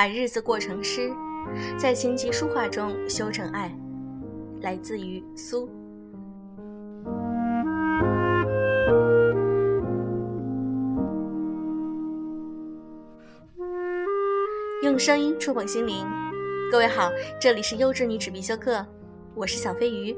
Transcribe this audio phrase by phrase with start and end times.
[0.00, 1.12] 把日子过成诗，
[1.76, 3.70] 在琴棋书画中修成爱。
[4.62, 5.68] 来自于苏。
[14.82, 16.06] 用声音触碰心灵，
[16.72, 18.82] 各位好，这里是优质女纸必修课，
[19.34, 20.16] 我是小飞鱼。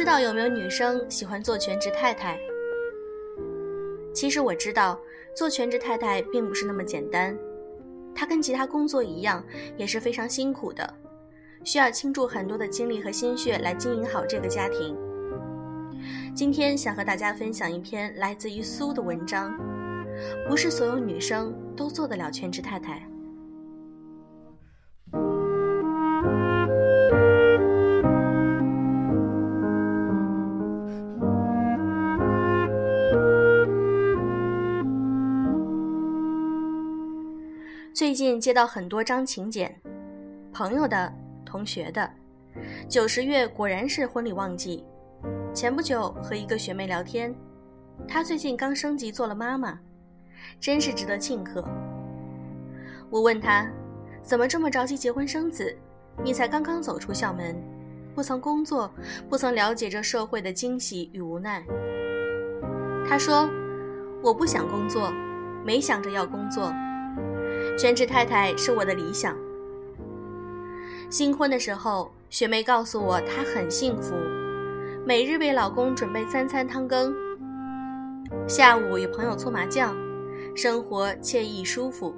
[0.00, 2.40] 知道有没有女生喜欢做全职太太？
[4.14, 4.98] 其实我知道，
[5.36, 7.36] 做全职太太并不是那么简单，
[8.14, 9.44] 它跟其他工作一样，
[9.76, 10.94] 也是非常辛苦的，
[11.64, 14.96] 需要倾注很多的精力和心血来经营好这个家庭。
[16.34, 19.54] 今天想和大家分享一篇来自于苏的文章，
[20.48, 23.06] 不是所有女生都做得了全职太太。
[38.00, 39.70] 最近接到很多张请柬，
[40.54, 41.12] 朋友的、
[41.44, 42.10] 同学的。
[42.88, 44.82] 九十月果然是婚礼旺季。
[45.52, 47.30] 前不久和一个学妹聊天，
[48.08, 49.78] 她最近刚升级做了妈妈，
[50.58, 51.62] 真是值得庆贺。
[53.10, 53.70] 我问她，
[54.22, 55.76] 怎么这么着急结婚生子？
[56.24, 57.54] 你才刚刚走出校门，
[58.14, 58.90] 不曾工作，
[59.28, 61.62] 不曾了解这社会的惊喜与无奈。
[63.06, 63.46] 她说，
[64.22, 65.12] 我不想工作，
[65.66, 66.72] 没想着要工作。
[67.78, 69.36] 全职太太是我的理想。
[71.08, 74.14] 新婚的时候，学妹告诉我她很幸福，
[75.04, 77.12] 每日为老公准备三餐汤羹，
[78.46, 79.96] 下午与朋友搓麻将，
[80.54, 82.14] 生活惬意舒服。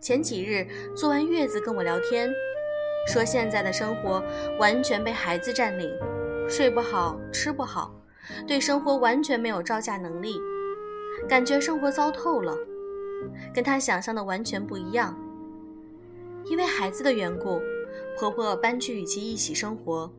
[0.00, 2.28] 前几日坐完月子跟我聊天，
[3.06, 4.22] 说现在的生活
[4.58, 5.88] 完全被孩子占领，
[6.48, 7.94] 睡不好，吃不好，
[8.46, 10.40] 对生活完全没有招架能力，
[11.28, 12.56] 感觉生活糟透了。
[13.54, 15.18] 跟她想象的完全不一样。
[16.46, 17.60] 因为孩子的缘故，
[18.18, 20.10] 婆婆搬去与其一起生活，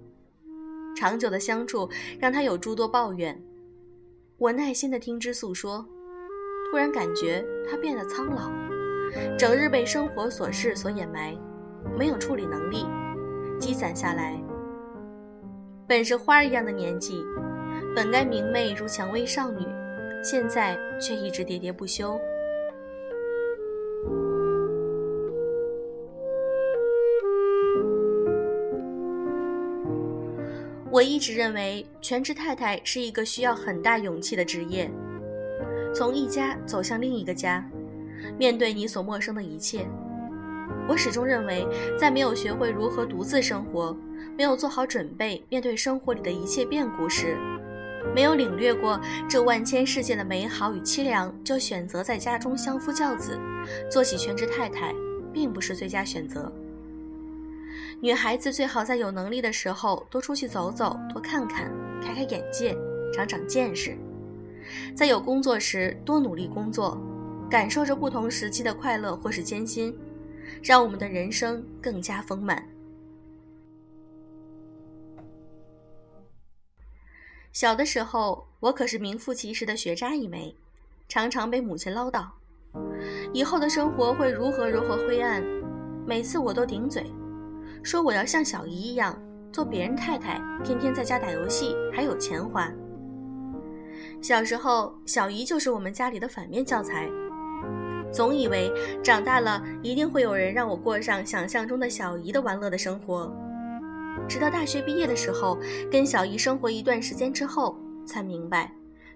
[0.95, 1.89] 长久的相处
[2.19, 3.41] 让她有诸多抱怨。
[4.37, 5.85] 我耐心的听之诉说，
[6.69, 8.51] 突然感觉她变得苍老，
[9.37, 11.37] 整日被生活琐事所掩埋，
[11.97, 12.85] 没有处理能力，
[13.59, 14.41] 积攒下来。
[15.87, 17.25] 本是花儿一样的年纪，
[17.95, 19.65] 本该明媚如蔷薇少女，
[20.23, 22.17] 现在却一直喋喋不休。
[30.91, 34.91] 我一直认为全职太太是一个需要很大勇气的职业，
[35.95, 37.65] 从一家走向另一个家，
[38.37, 39.87] 面对你所陌生的一切。
[40.89, 41.65] 我始终认为，
[41.97, 43.95] 在没有学会如何独自生活，
[44.37, 47.37] 没有做好准备面对生活里的一切变故时，
[48.13, 48.99] 没有领略过
[49.29, 53.39] 这万千世界的美好与凄凉，就选择在家中相夫教子，
[53.89, 54.93] 做起全职太太，
[55.31, 56.51] 并不是最佳选择。
[57.99, 61.71] 女孩子最好在有能力的时候多出去走走，多看看，
[62.01, 62.75] 开开眼界，
[63.13, 63.93] 长长见识；
[64.95, 66.99] 在有工作时多努力工作，
[67.49, 69.95] 感受着不同时期的快乐或是艰辛，
[70.63, 72.67] 让我们的人生更加丰满。
[77.53, 80.55] 小的时候，我可是名副其实的学渣一枚，
[81.09, 82.25] 常常被母亲唠叨，
[83.33, 85.43] 以后的生活会如何如何灰暗，
[86.07, 87.05] 每次我都顶嘴。
[87.83, 89.17] 说我要像小姨一样
[89.51, 92.71] 做别人太太，天天在家打游戏，还有钱花。
[94.21, 97.09] 小时候，小姨就是我们家里的反面教材，
[98.11, 98.71] 总以为
[99.03, 103.33] 长大了一定会有人让我过上想象中的小姨的玩乐的生活。
[104.27, 105.57] 直到大学毕业的时候，
[105.91, 107.75] 跟小姨生活一段时间之后，
[108.05, 108.71] 才明白，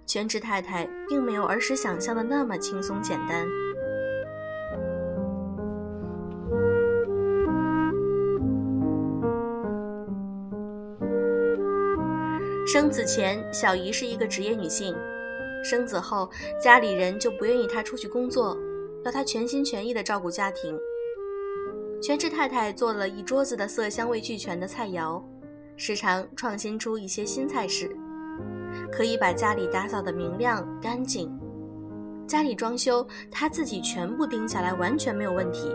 [0.05, 3.45] 全职太太并没有儿时想象的那么轻松简单。
[12.75, 14.93] 生子前，小姨是一个职业女性；
[15.63, 16.29] 生子后，
[16.61, 18.53] 家里人就不愿意她出去工作，
[19.05, 20.77] 要她全心全意地照顾家庭。
[22.01, 25.23] 全职太太做了一桌子的色香味俱全的菜肴，
[25.77, 27.95] 时常创新出一些新菜式，
[28.91, 31.31] 可以把家里打扫得明亮干净。
[32.27, 35.73] 家里装修，她自己全部盯下来，完全没有问题。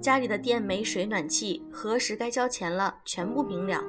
[0.00, 3.82] 家里的电煤水暖气，何时该交钱了，全部明了。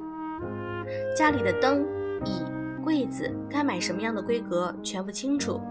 [1.15, 1.85] 家里的灯、
[2.25, 2.43] 椅、
[2.83, 5.61] 柜子该买什么样的规格，全部清楚。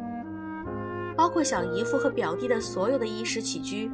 [1.16, 3.90] 包括小姨夫和表弟的所有的衣食起居，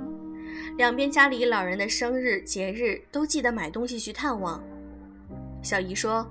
[0.76, 4.62] 两边家里老人的生日节日都记得买东西去探望。
[5.61, 6.25] 小姨说，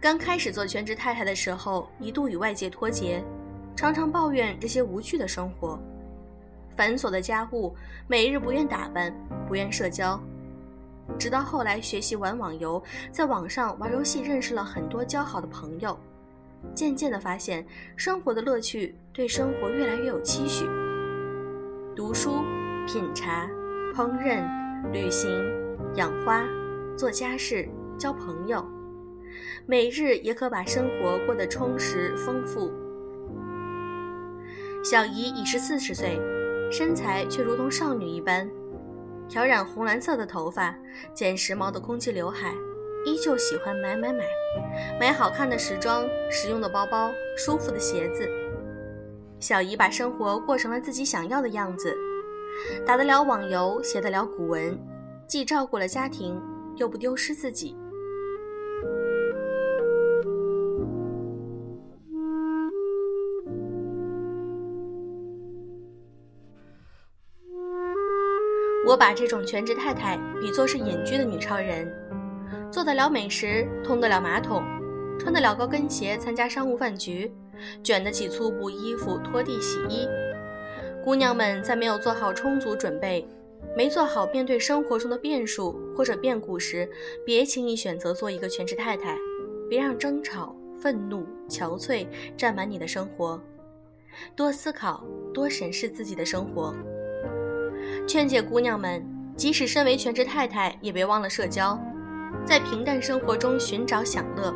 [0.00, 3.24] 刚开始做全职太太的时候，一度与外界脱节，
[3.74, 5.76] 常常抱怨这些无趣的生活，
[6.76, 7.74] 繁琐的家务，
[8.06, 9.12] 每日不愿打扮，
[9.48, 10.20] 不愿社交。
[11.16, 15.98] 直到后来学习玩网游，在网上玩游戏认识了很多交好的朋友，
[16.74, 17.64] 渐渐的发现
[17.96, 20.66] 生活的乐趣，对生活越来越有期许。
[21.94, 22.42] 读书、
[22.86, 23.48] 品茶、
[23.94, 24.44] 烹饪、
[24.92, 25.30] 旅行、
[25.94, 26.44] 养花、
[26.96, 28.64] 做家事、交朋友。
[29.66, 32.72] 每日也可把生活过得充实丰富。
[34.82, 36.18] 小姨已是四十岁，
[36.72, 38.48] 身材却如同少女一般，
[39.28, 40.74] 挑染红蓝色的头发，
[41.12, 42.54] 剪时髦的空气刘海，
[43.04, 44.24] 依旧喜欢买买买，
[44.98, 48.26] 买好看的时装、实用的包包、舒服的鞋子。
[49.38, 51.94] 小姨把生活过成了自己想要的样子，
[52.86, 54.76] 打得了网游，写得了古文，
[55.26, 56.40] 既照顾了家庭，
[56.76, 57.76] 又不丢失自己。
[68.88, 71.86] 我把这种全职太太比作是隐居的女超人，
[72.72, 74.64] 做得了美食，通得了马桶，
[75.18, 77.30] 穿得了高跟鞋参加商务饭局，
[77.84, 80.08] 卷得起粗布衣服拖地洗衣。
[81.04, 83.28] 姑娘们在没有做好充足准备，
[83.76, 86.88] 没做好面对生活中的变数或者变故时，
[87.26, 89.18] 别轻易选择做一个全职太太，
[89.68, 92.06] 别让争吵、愤怒、憔悴
[92.38, 93.38] 占满你的生活，
[94.34, 96.74] 多思考，多审视自己的生活。
[98.08, 99.06] 劝诫姑娘们，
[99.36, 101.78] 即使身为全职太太，也别忘了社交，
[102.42, 104.50] 在平淡生活中寻找享乐，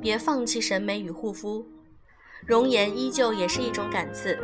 [0.00, 1.64] 别放弃审美与护肤，
[2.44, 4.36] 容颜依旧也是一种感刺。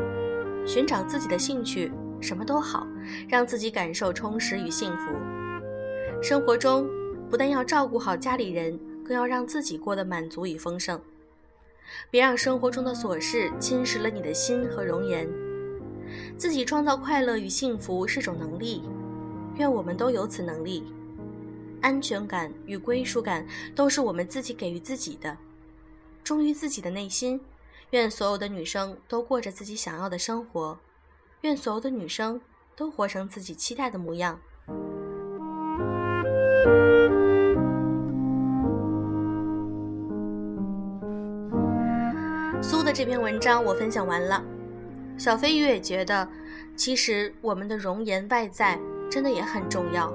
[0.64, 1.90] 寻找自己的兴趣，
[2.20, 2.87] 什么都好，
[3.29, 5.11] 让自己感受充实与幸福。
[6.23, 6.88] 生活中
[7.29, 11.00] 不但要照顾好家里人，更要让自己过得满足与丰盛。
[12.08, 15.29] 别让生活中的琐事侵蚀了你的心和容颜。
[16.36, 18.82] 自己创造快乐与幸福是种能力，
[19.56, 20.84] 愿我们都有此能力。
[21.80, 25.36] 安全感与归属感都是我们自己给予自己的。
[26.25, 27.40] 忠于自己的内心，
[27.90, 30.78] 愿所有的女生都过着自己想要的生活，
[31.42, 32.40] 愿所有的女生
[32.76, 34.38] 都活成自己期待的模样。
[42.60, 44.44] 苏的这篇文章我分享完了。
[45.19, 46.26] 小飞鱼也觉得，
[46.76, 48.79] 其实我们的容颜外在
[49.11, 50.15] 真的也很重要。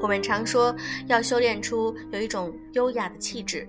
[0.00, 0.74] 我们常说
[1.06, 3.66] 要修炼出有一种优雅的气质，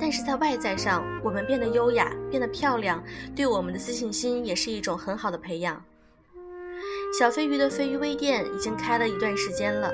[0.00, 3.04] 但是在外在上，我们变得优雅、变得漂亮，
[3.36, 5.80] 对我们的自信心也是一种很好的培养。
[7.18, 9.92] 小飞鱼的飞鱼微店已经开了一段时间了，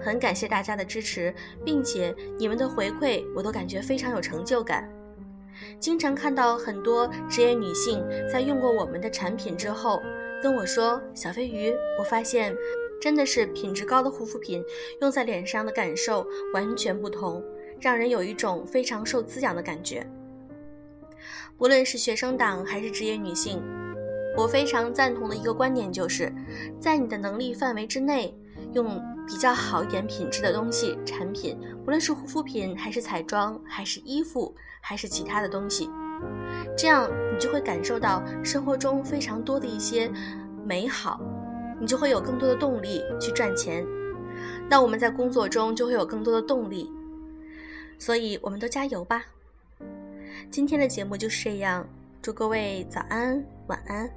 [0.00, 4.88] 很感谢大家的支持，并且你们的回馈我都感觉非常有成就感。
[5.78, 10.02] 经常看到很多职业女性在用过我们的产品之后
[10.42, 12.54] 跟我说：“小飞鱼，我发现
[13.00, 14.64] 真的是品质高的护肤品
[15.00, 17.42] 用在脸上的感受完全不同，
[17.80, 20.06] 让人有一种非常受滋养的感觉。”
[21.58, 23.60] 不论是学生党还是职业女性，
[24.36, 26.32] 我非常赞同的一个观点就是，
[26.80, 28.32] 在你的能力范围之内，
[28.74, 31.56] 用比较好一点品质的东西产品，
[31.86, 34.52] 无论是护肤品还是彩妆还是衣服。
[34.80, 35.90] 还是其他的东西，
[36.74, 40.10] 这样你就会感受到生活中非常多的一些
[40.64, 41.20] 美好，
[41.78, 43.84] 你就会有更多的动力去赚钱。
[44.66, 46.90] 那我们在工作中就会有更多的动力，
[47.98, 49.22] 所以我们都加油吧。
[50.50, 51.86] 今天的节目就是这样，
[52.22, 54.08] 祝各位早安晚安。